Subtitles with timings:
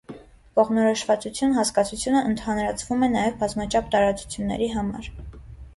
[0.59, 5.15] Կողմնորոշվածություն հասկացությունը ընդհանրացվում է նաև բազմաչափ տարածությունների համար։